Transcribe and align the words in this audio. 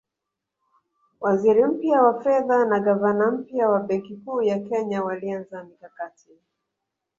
Waziri 1.19 1.65
mpya 1.65 2.01
wa 2.03 2.23
fedha 2.23 2.65
na 2.65 2.79
gavana 2.79 3.31
mpya 3.31 3.69
wa 3.69 3.79
Benki 3.79 4.15
Kuu 4.17 4.41
ya 4.41 4.59
Kenya 4.59 5.03
walianza 5.03 5.63
mikakati 5.63 6.29